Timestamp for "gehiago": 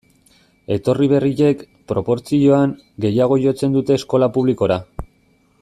3.07-3.41